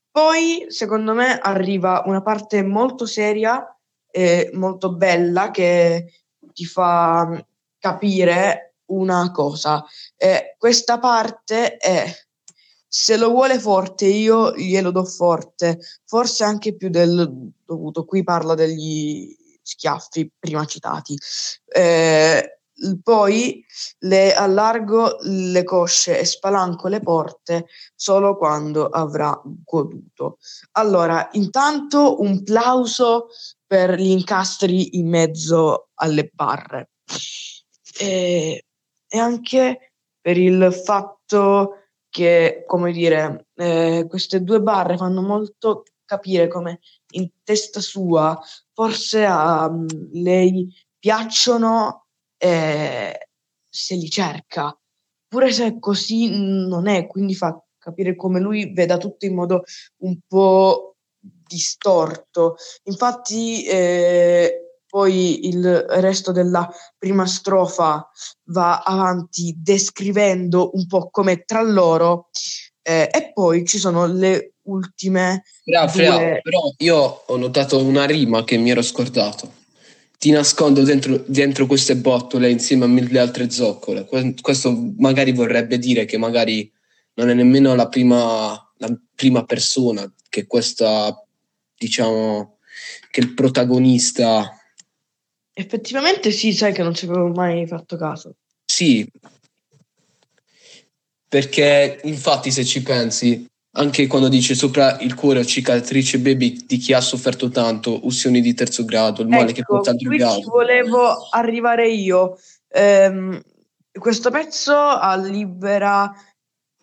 Poi, 0.09 0.65
secondo 0.69 1.13
me, 1.13 1.39
arriva 1.39 2.03
una 2.05 2.21
parte 2.21 2.63
molto 2.63 3.05
seria 3.05 3.65
e 4.11 4.49
molto 4.53 4.93
bella 4.95 5.49
che 5.49 6.23
ti 6.53 6.65
fa 6.65 7.43
capire 7.79 8.72
una 8.93 9.31
cosa. 9.31 9.83
Eh, 10.15 10.55
questa 10.57 10.99
parte 10.99 11.77
è 11.77 12.05
se 12.87 13.17
lo 13.17 13.29
vuole 13.29 13.59
forte, 13.59 14.05
io 14.05 14.55
glielo 14.55 14.91
do 14.91 15.03
forte, 15.03 15.79
forse 16.05 16.43
anche 16.43 16.75
più 16.75 16.89
del 16.89 17.51
dovuto. 17.65 18.05
Qui 18.05 18.23
parla 18.23 18.53
degli 18.53 19.35
schiaffi 19.63 20.31
prima 20.37 20.63
citati. 20.65 21.17
Eh, 21.65 22.59
poi 23.01 23.65
le 23.99 24.33
allargo 24.33 25.17
le 25.21 25.63
cosce 25.63 26.19
e 26.19 26.25
spalanco 26.25 26.87
le 26.87 26.99
porte 26.99 27.65
solo 27.95 28.37
quando 28.37 28.89
avrà 28.89 29.39
goduto. 29.43 30.37
Allora, 30.73 31.29
intanto 31.33 32.21
un 32.21 32.43
plauso 32.43 33.29
per 33.65 33.99
gli 33.99 34.09
incastri 34.09 34.97
in 34.97 35.09
mezzo 35.09 35.89
alle 35.95 36.29
barre 36.31 36.91
e, 37.97 38.65
e 39.13 39.19
anche 39.19 39.91
per 40.19 40.39
il 40.39 40.73
fatto 40.73 41.83
che, 42.09 42.63
come 42.65 42.91
dire, 42.91 43.45
eh, 43.53 44.07
queste 44.09 44.41
due 44.41 44.59
barre 44.59 44.97
fanno 44.97 45.21
molto 45.21 45.83
capire 46.03 46.47
come 46.47 46.79
in 47.11 47.29
testa 47.43 47.79
sua 47.79 48.39
forse 48.73 49.23
a 49.23 49.69
mm, 49.69 49.87
lei 50.13 50.67
piacciono 50.97 52.07
eh, 52.37 53.29
se 53.69 53.95
li 53.95 54.09
cerca, 54.09 54.75
pure 55.27 55.51
se 55.51 55.77
così 55.77 56.29
non 56.31 56.87
è, 56.87 57.05
quindi 57.05 57.35
fa 57.35 57.55
capire 57.77 58.15
come 58.15 58.39
lui 58.39 58.73
veda 58.73 58.97
tutto 58.97 59.27
in 59.27 59.35
modo 59.35 59.63
un 59.97 60.17
po' 60.27 60.95
distorto. 61.19 62.55
Infatti, 62.85 63.63
eh, 63.65 64.72
poi 64.93 65.47
il 65.47 65.85
resto 65.89 66.31
della 66.31 66.71
prima 66.99 67.25
strofa 67.25 68.07
va 68.49 68.83
avanti 68.83 69.55
descrivendo 69.57 70.69
un 70.75 70.85
po' 70.85 71.09
come 71.09 71.45
tra 71.45 71.63
loro 71.63 72.29
eh, 72.83 73.09
e 73.11 73.31
poi 73.33 73.65
ci 73.65 73.79
sono 73.79 74.05
le 74.05 74.53
ultime 74.65 75.45
Fra, 75.65 75.87
fra, 75.87 76.15
due- 76.15 76.39
però 76.43 76.59
io 76.77 77.23
ho 77.25 77.37
notato 77.37 77.83
una 77.83 78.05
rima 78.05 78.43
che 78.43 78.55
mi 78.57 78.69
ero 78.69 78.83
scordato. 78.83 79.51
Ti 80.19 80.29
nascondo 80.29 80.83
dentro, 80.83 81.23
dentro 81.25 81.65
queste 81.65 81.95
bottole 81.95 82.51
insieme 82.51 82.85
a 82.85 82.87
mille 82.87 83.17
altre 83.17 83.49
zoccole. 83.49 84.05
Que- 84.05 84.35
Questo 84.39 84.93
magari 84.97 85.31
vorrebbe 85.31 85.79
dire 85.79 86.05
che 86.05 86.19
magari 86.19 86.71
non 87.15 87.31
è 87.31 87.33
nemmeno 87.33 87.73
la 87.73 87.87
prima, 87.89 88.49
la 88.77 88.95
prima 89.15 89.43
persona 89.43 90.07
che 90.29 90.45
questa, 90.45 91.19
diciamo, 91.75 92.59
che 93.09 93.21
il 93.21 93.33
protagonista. 93.33 94.55
Effettivamente 95.53 96.31
sì, 96.31 96.51
sai 96.51 96.73
che 96.73 96.83
non 96.83 96.93
ci 96.95 97.05
avevo 97.05 97.27
mai 97.27 97.67
fatto 97.67 97.95
caso. 97.95 98.35
Sì, 98.65 99.07
perché 101.33 101.99
infatti 102.03 102.51
se 102.51 102.63
ci 102.63 102.83
pensi, 102.83 103.45
anche 103.75 104.05
quando 104.05 104.29
dice 104.29 104.53
sopra 104.53 104.99
il 104.99 105.15
cuore 105.15 105.43
cicatrice 105.45 106.19
baby 106.19 106.63
di 106.65 106.77
chi 106.77 106.93
ha 106.93 107.01
sofferto 107.01 107.49
tanto, 107.49 108.05
ustioni 108.05 108.39
di 108.39 108.53
terzo 108.53 108.85
grado, 108.85 109.23
il 109.23 109.29
male 109.29 109.51
che 109.51 109.61
Ecco, 109.61 109.75
porta 109.75 109.91
al 109.91 109.97
qui 109.97 110.19
ci 110.19 110.43
volevo 110.43 111.27
arrivare 111.29 111.89
io. 111.89 112.37
Ehm, 112.69 113.41
questo 113.91 114.29
pezzo 114.29 114.75
ha 114.75 115.15
libera 115.15 116.11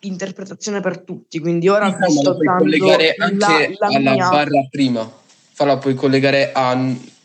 interpretazione 0.01 0.81
per 0.81 0.99
tutti, 1.01 1.39
quindi 1.39 1.69
ora 1.69 1.85
Diciamo, 1.85 2.09
sto 2.09 2.33
dando 2.33 2.63
collegare 2.63 3.15
la, 3.17 3.25
anche 3.25 3.75
la 3.79 3.87
alla 3.87 4.11
mia. 4.13 4.29
barra 4.29 4.67
prima. 4.69 5.19
Farla 5.53 5.77
puoi 5.77 5.93
collegare 5.93 6.51
a 6.51 6.73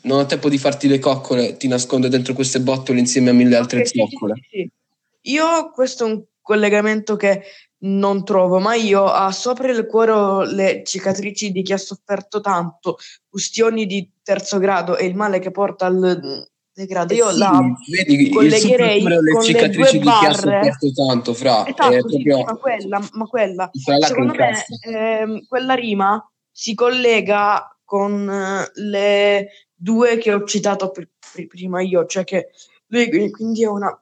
non 0.07 0.21
ho 0.21 0.27
tempo 0.27 0.49
di 0.49 0.59
farti 0.59 0.89
le 0.89 0.99
coccole, 0.99 1.57
ti 1.57 1.69
nascondo 1.69 2.09
dentro 2.09 2.33
queste 2.33 2.61
bottole 2.61 2.99
insieme 2.99 3.31
a 3.31 3.33
mille 3.33 3.57
altre 3.57 3.81
Ok, 3.81 3.87
sì, 3.87 3.99
sì, 3.99 4.09
zoccole. 4.11 4.35
sì, 4.35 4.49
sì. 4.51 4.71
Io 5.33 5.71
questo 5.71 6.07
è 6.07 6.11
un 6.11 6.23
collegamento 6.41 7.17
che 7.17 7.43
non 7.79 8.25
trovo, 8.25 8.59
ma 8.59 8.75
io 8.75 9.03
ho 9.03 9.31
sopra 9.31 9.71
il 9.71 9.87
cuore 9.87 10.53
le 10.53 10.83
cicatrici 10.85 11.51
di 11.51 11.63
chi 11.63 11.73
ha 11.73 11.79
sofferto 11.79 12.41
tanto, 12.41 12.97
ustioni 13.31 13.87
di 13.87 14.11
terzo 14.23 14.59
grado 14.59 14.97
e 14.97 15.07
il 15.07 15.15
male 15.15 15.41
che 15.41 15.51
porta 15.51 15.87
al 15.87 16.47
degrado. 16.73 17.13
Io 17.13 17.31
Sì, 17.31 17.39
la 17.39 17.61
vedi, 17.91 18.29
collegherei 18.31 19.03
le 19.03 19.33
con 19.33 19.41
le 19.41 19.47
cicatrici 19.47 19.99
due 19.99 20.13
di 20.13 20.19
chi 20.19 20.25
ha 20.25 20.33
sofferto 20.33 20.93
tanto, 20.93 21.35
fra. 21.35 21.67
Esatto, 21.67 21.93
è 21.93 22.01
sì, 22.01 22.23
proprio 22.23 22.45
ma 22.45 22.55
quella, 22.57 23.09
ma 23.13 23.25
quella. 23.27 23.71
Secondo 23.73 24.35
me 24.35 24.65
ehm, 24.83 25.47
quella 25.47 25.75
rima 25.75 26.33
si 26.51 26.75
collega 26.75 27.77
con 27.85 28.29
eh, 28.29 28.71
le 28.75 29.49
due 29.77 30.17
che 30.17 30.33
ho 30.33 30.45
citato 30.45 30.91
pr- 30.91 31.09
pr- 31.33 31.47
prima 31.47 31.83
io, 31.83 32.07
cioè 32.07 32.25
che 32.25 32.49
lui 32.87 33.09
qui- 33.11 33.31
quindi 33.31 33.63
è 33.63 33.69
una 33.69 33.97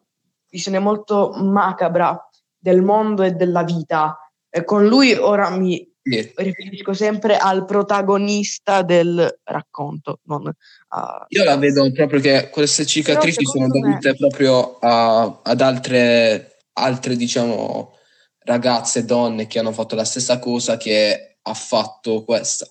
visione 0.48 0.78
molto 0.78 1.32
macabra 1.36 2.28
del 2.56 2.80
mondo 2.82 3.22
e 3.22 3.32
della 3.32 3.64
vita. 3.64 4.18
E 4.48 4.64
con 4.64 4.86
lui 4.86 5.12
ora 5.14 5.50
mi 5.50 5.90
Sì. 6.00 6.32
riferisco 6.36 6.92
sempre 6.92 7.36
al 7.36 7.64
protagonista 7.64 8.82
del 8.82 9.40
racconto, 9.42 10.20
non 10.24 10.48
a... 10.88 11.24
Io 11.28 11.44
la 11.44 11.56
vedo 11.56 11.90
proprio 11.92 12.20
che 12.20 12.50
queste 12.50 12.86
cicatrici 12.86 13.44
sono 13.44 13.64
secondo 13.64 13.80
me- 13.80 13.94
dovute 13.98 14.14
proprio 14.16 14.78
a- 14.78 15.40
ad 15.42 15.60
altre, 15.60 16.58
altre, 16.74 17.16
diciamo, 17.16 17.96
ragazze, 18.40 19.04
donne 19.04 19.46
che 19.48 19.58
hanno 19.58 19.72
fatto 19.72 19.94
la 19.96 20.04
stessa 20.04 20.38
cosa 20.38 20.76
che 20.76 21.38
ha 21.42 21.54
fatto 21.54 22.22
questa. 22.24 22.66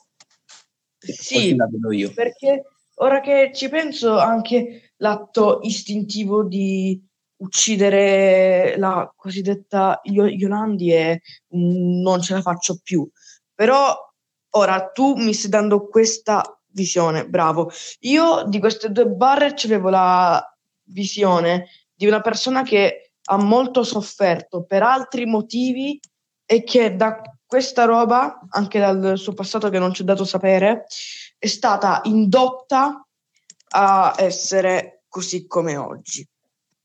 Sì, 1.00 1.55
la 1.55 1.67
vedo 1.69 1.91
io. 1.91 2.13
perché 2.13 2.63
ora 2.96 3.22
che 3.22 3.52
ci 3.54 3.70
penso 3.70 4.18
anche 4.18 4.94
l'atto 4.98 5.60
istintivo 5.62 6.44
di 6.44 7.02
uccidere 7.38 8.76
la 8.78 9.12
cosiddetta 9.16 10.00
Yolandi 10.04 10.92
è 10.92 11.20
non 11.50 12.22
ce 12.22 12.36
la 12.36 12.42
faccio 12.42 12.80
più. 12.82 13.08
Però 13.54 13.96
ora 14.52 14.90
tu 14.92 15.16
mi 15.16 15.34
stai 15.34 15.50
dando 15.50 15.88
questa 15.88 16.42
visione, 16.68 17.28
bravo. 17.28 17.70
Io 18.02 18.44
di 18.48 18.60
queste 18.60 18.92
due 18.92 19.08
barre 19.08 19.54
avevo 19.64 19.90
la 19.90 20.44
visione 20.86 21.68
di 21.94 22.08
una 22.08 22.22
persona 22.22 22.64
che 22.64 23.12
ha 23.26 23.38
molto 23.38 23.84
sofferto 23.84 24.64
per 24.64 24.84
altri 24.84 25.26
motivi 25.26 26.00
e 26.46 26.64
che 26.64 26.96
da 26.96 27.22
questa 27.46 27.86
roba, 27.86 28.40
anche 28.50 28.80
dal 28.80 29.18
suo 29.18 29.34
passato 29.34 29.70
che 29.70 29.80
non 29.80 29.94
ci 29.94 30.02
è 30.02 30.06
dato 30.06 30.26
sapere, 30.26 30.86
è 31.44 31.48
stata 31.48 32.00
indotta 32.04 33.06
a 33.72 34.14
essere 34.18 35.04
così 35.10 35.46
come 35.46 35.76
oggi. 35.76 36.26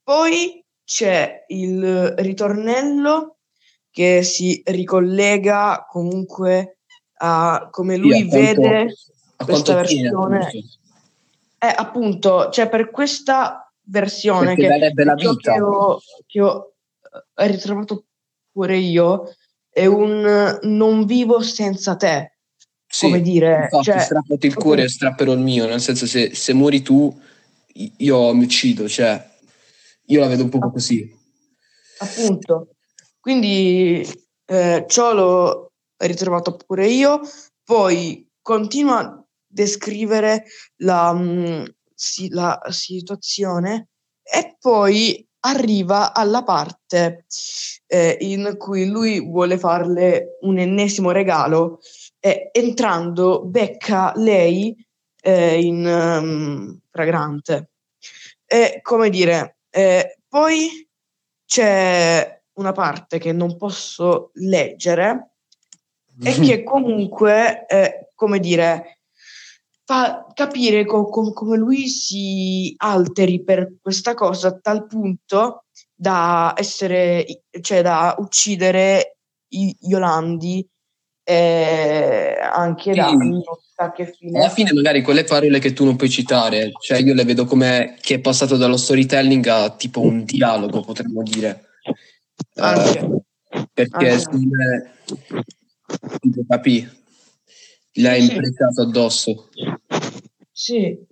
Poi 0.03 0.65
c'è 0.85 1.45
il 1.47 2.15
ritornello 2.17 3.37
che 3.88 4.25
si 4.25 4.61
ricollega 4.67 5.87
comunque 5.88 6.79
a 7.19 7.69
come 7.71 7.97
lui 7.97 8.15
Sì, 8.15 8.23
a 8.23 8.29
quanto- 8.29 8.61
vede 8.62 8.95
questa 9.45 9.75
versione. 9.77 10.38
appunto. 10.38 10.67
Eh, 11.61 11.75
appunto, 11.77 12.50
cioè 12.50 12.69
per 12.69 12.91
questa 12.91 13.73
versione 13.83 14.57
Perché 14.57 14.93
che, 14.93 15.05
la 15.05 15.15
vita. 15.15 15.53
che 15.53 15.61
ho, 15.61 16.00
che 16.27 16.41
ho 16.41 16.73
eh, 17.37 17.47
ritrovato 17.47 18.07
pure 18.50 18.77
io 18.77 19.33
è 19.71 19.87
un 19.87 20.59
non 20.62 21.05
vivo 21.05 21.43
senza 21.43 21.95
te. 21.95 22.38
Sì, 22.90 23.07
come 23.07 23.21
dire, 23.21 23.61
infatti, 23.64 23.85
cioè, 23.85 23.99
strappati 23.99 24.47
il 24.47 24.54
cuore 24.54 24.85
e 24.85 24.88
strapperò 24.88 25.33
il 25.33 25.40
mio, 25.40 25.66
nel 25.66 25.80
senso 25.80 26.07
se, 26.07 26.35
se 26.35 26.54
muori 26.54 26.80
tu, 26.80 27.14
io 27.99 28.35
mi 28.35 28.45
uccido, 28.45 28.88
cioè, 28.88 29.28
io 30.07 30.21
la 30.21 30.26
vedo 30.26 30.45
un 30.45 30.49
po' 30.49 30.71
così. 30.71 31.14
Appunto. 31.99 32.76
Quindi 33.21 34.07
eh, 34.47 34.85
ciò 34.88 35.12
l'ho 35.12 35.73
ritrovato 35.99 36.57
pure 36.57 36.88
io. 36.88 37.21
Poi 37.62 38.26
continua 38.40 38.98
a 39.01 39.24
descrivere 39.46 40.44
la, 40.77 41.12
mm, 41.12 41.64
si- 41.94 42.31
la 42.31 42.59
situazione 42.70 43.88
e 44.22 44.57
poi 44.59 45.27
arriva 45.40 46.14
alla 46.14 46.42
parte 46.42 47.27
eh, 47.87 48.16
in 48.20 48.55
cui 48.57 48.87
lui 48.87 49.20
vuole 49.20 49.59
farle 49.59 50.38
un 50.42 50.59
ennesimo 50.59 51.11
regalo 51.11 51.81
e 52.20 52.50
entrando 52.52 53.44
becca 53.44 54.12
lei 54.16 54.74
eh, 55.20 55.61
in 55.61 55.85
um, 55.87 56.81
fragrante. 56.90 57.70
E 58.44 58.81
come 58.83 59.11
dire, 59.11 59.59
eh, 59.70 60.18
poi 60.26 60.88
c'è 61.44 62.42
una 62.54 62.72
parte 62.72 63.18
che 63.18 63.33
non 63.33 63.57
posso 63.57 64.31
leggere 64.35 65.33
e 66.22 66.33
che 66.33 66.62
comunque, 66.64 67.66
eh, 67.66 68.11
come 68.14 68.38
dire, 68.40 69.00
fa 69.85 70.26
capire 70.35 70.85
co- 70.85 71.09
com- 71.09 71.33
come 71.33 71.57
lui 71.57 71.88
si 71.88 72.74
alteri 72.76 73.42
per 73.42 73.76
questa 73.81 74.14
cosa 74.14 74.48
a 74.48 74.59
tal 74.59 74.87
punto 74.87 75.64
da 75.94 76.52
essere, 76.57 77.44
cioè 77.61 77.83
da 77.83 78.14
uccidere 78.18 79.18
i 79.52 79.74
Yolandi 79.81 80.68
e 81.31 82.38
anche 82.41 82.95
da 82.95 83.09
Sì. 83.11 83.17
non 83.17 83.43
sa 83.75 83.93
che 83.93 84.07
fine. 84.07 84.38
Alla 84.38 84.49
fine 84.49 84.73
magari 84.73 85.03
quelle 85.03 85.25
parole 85.25 85.59
che 85.59 85.75
tu 85.75 85.85
non 85.85 85.95
puoi 85.95 86.09
citare, 86.09 86.71
cioè 86.81 87.01
io 87.01 87.12
le 87.12 87.25
vedo 87.25 87.45
come 87.45 87.97
che 88.01 88.14
è 88.14 88.19
passato 88.21 88.57
dallo 88.57 88.79
storytelling 88.79 89.47
a 89.47 89.69
tipo 89.77 90.01
un 90.01 90.25
dialogo, 90.25 90.81
potremmo 90.81 91.23
dire. 91.23 91.67
Eh, 92.55 92.62
Anche. 92.62 93.07
perché 93.75 94.09
Anche. 94.09 94.19
secondo 94.19 94.49
me, 94.57 94.95
capì, 96.49 96.88
l'hai 97.97 98.23
Sì. 98.23 98.33
imprecato 98.33 98.81
addosso. 98.83 99.49
Sì, 100.51 101.07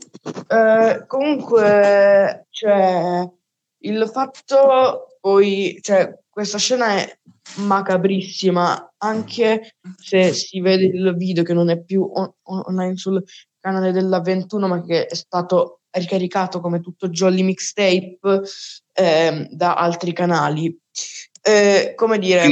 Eh, 0.49 1.05
comunque, 1.07 2.47
cioè, 2.51 3.31
il 3.81 4.11
fatto 4.13 5.19
poi, 5.21 5.79
cioè, 5.83 6.19
questa 6.29 6.57
scena 6.59 6.97
è 6.97 7.19
macabrissima, 7.57 8.95
anche 8.99 9.77
se 9.97 10.33
si 10.33 10.61
vede 10.61 10.85
il 10.87 11.15
video 11.17 11.43
che 11.43 11.55
non 11.55 11.71
è 11.71 11.83
più 11.83 12.03
on- 12.03 12.33
online 12.43 12.97
sul 12.97 13.23
canale 13.59 13.93
della 13.93 14.21
21, 14.21 14.69
ma 14.69 14.85
che 14.85 15.07
è 15.07 15.15
stato 15.15 15.81
ricaricato 15.91 16.61
come 16.61 16.81
tutto 16.81 17.09
Jolly 17.09 17.43
Mixtape 17.43 18.19
ehm, 18.93 19.49
da 19.51 19.75
altri 19.75 20.13
canali. 20.13 20.77
Eh, 21.43 21.93
come 21.95 22.19
dire, 22.19 22.49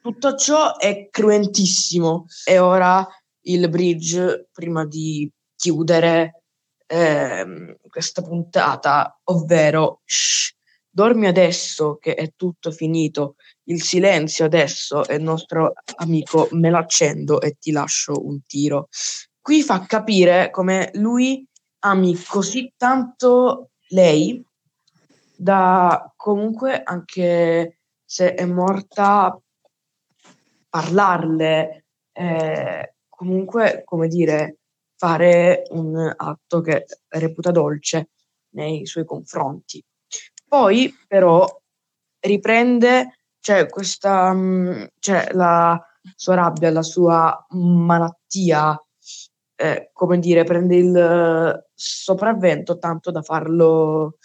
tutto 0.00 0.34
ciò 0.36 0.76
è 0.76 1.08
cruentissimo 1.10 2.26
e 2.44 2.58
ora 2.58 3.06
il 3.42 3.68
bridge 3.68 4.48
prima 4.52 4.86
di 4.86 5.30
chiudere 5.56 6.42
ehm, 6.86 7.76
questa 7.88 8.22
puntata, 8.22 9.18
ovvero 9.24 10.00
shh, 10.04 10.52
dormi 10.88 11.26
adesso 11.26 11.96
che 11.96 12.14
è 12.14 12.32
tutto 12.36 12.70
finito, 12.70 13.36
il 13.64 13.82
silenzio 13.82 14.44
adesso 14.44 15.06
è 15.06 15.18
nostro 15.18 15.74
amico, 15.96 16.48
me 16.52 16.70
l'accendo 16.70 17.40
e 17.40 17.56
ti 17.58 17.70
lascio 17.70 18.26
un 18.26 18.42
tiro. 18.42 18.88
Qui 19.40 19.62
fa 19.62 19.84
capire 19.86 20.50
come 20.50 20.90
lui 20.94 21.46
ami 21.80 22.16
così 22.22 22.72
tanto 22.76 23.70
lei 23.88 24.42
da 25.36 26.12
comunque 26.16 26.82
anche 26.82 27.78
se 28.04 28.34
è 28.34 28.44
morta 28.44 29.38
parlarle, 30.68 31.84
eh, 32.12 32.94
comunque, 33.08 33.82
come 33.84 34.08
dire, 34.08 34.58
fare 34.96 35.64
un 35.70 36.12
atto 36.16 36.60
che 36.60 36.84
reputa 37.08 37.50
dolce 37.50 38.10
nei 38.54 38.84
suoi 38.86 39.04
confronti. 39.04 39.84
Poi, 40.48 40.92
però, 41.06 41.46
riprende, 42.20 43.23
cioè, 43.44 43.68
questa, 43.68 44.32
mh, 44.32 44.92
cioè, 44.98 45.28
la 45.32 45.78
sua 46.16 46.34
rabbia, 46.34 46.70
la 46.70 46.82
sua 46.82 47.46
malattia, 47.50 48.82
eh, 49.54 49.90
come 49.92 50.18
dire, 50.18 50.44
prende 50.44 50.76
il 50.76 50.96
eh, 50.96 51.66
sopravvento 51.74 52.78
tanto 52.78 53.10
da 53.10 53.20
farlo 53.20 54.16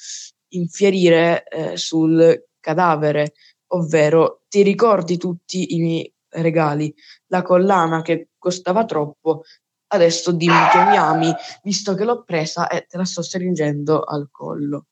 infierire 0.53 1.43
eh, 1.49 1.75
sul 1.75 2.45
cadavere, 2.62 3.34
ovvero 3.73 4.43
ti 4.47 4.62
ricordi 4.62 5.17
tutti 5.17 5.75
i 5.75 5.82
miei 5.82 6.13
regali, 6.29 6.95
la 7.27 7.41
collana 7.41 8.01
che 8.01 8.29
costava 8.38 8.86
troppo, 8.86 9.43
adesso 9.88 10.32
dimmi 10.32 10.69
che 10.71 10.82
mi 10.86 10.95
ami, 10.95 11.34
visto 11.63 11.93
che 11.93 12.05
l'ho 12.05 12.23
presa 12.23 12.69
e 12.69 12.86
te 12.88 12.95
la 12.95 13.03
sto 13.03 13.21
stringendo 13.21 14.01
al 14.01 14.29
collo. 14.32 14.86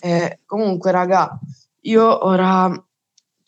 Eh, 0.00 0.40
comunque, 0.46 0.90
raga, 0.90 1.38
io 1.82 2.24
ora 2.26 2.82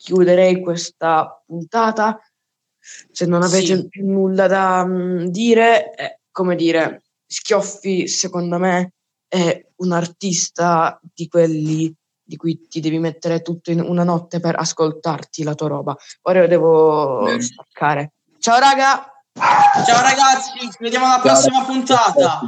chiuderei 0.05 0.61
questa 0.61 1.43
puntata. 1.45 2.19
Se 3.11 3.25
non 3.25 3.41
avete 3.41 3.75
Sì. 3.75 3.87
più 3.87 4.05
nulla 4.05 4.45
da 4.45 4.85
mm, 4.85 5.25
dire, 5.25 5.95
eh, 5.95 6.19
come 6.31 6.55
dire, 6.55 7.01
Schioffi, 7.25 8.07
secondo 8.07 8.59
me, 8.59 8.93
è 9.27 9.65
un 9.77 9.91
artista 9.91 10.99
di 11.01 11.27
quelli 11.27 11.91
di 12.27 12.37
cui 12.37 12.67
ti 12.67 12.79
devi 12.79 12.99
mettere 12.99 13.41
tutto 13.41 13.71
in 13.71 13.79
una 13.81 14.03
notte 14.03 14.39
per 14.39 14.55
ascoltarti 14.59 15.43
la 15.43 15.55
tua 15.55 15.67
roba. 15.67 15.95
Ora 16.23 16.41
io 16.41 16.47
devo 16.47 17.23
Bene. 17.23 17.41
staccare. 17.41 18.13
Ciao 18.39 18.59
raga! 18.59 19.09
Ciao 19.85 20.01
ragazzi, 20.01 20.51
ci 20.59 20.77
vediamo 20.79 21.05
alla 21.05 21.15
Ciao. 21.21 21.23
prossima 21.33 21.65
puntata. 21.65 22.39